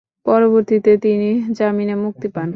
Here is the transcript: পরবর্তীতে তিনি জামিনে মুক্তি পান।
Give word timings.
পরবর্তীতে 0.25 0.91
তিনি 0.97 1.29
জামিনে 1.57 1.95
মুক্তি 1.95 2.27
পান। 2.27 2.49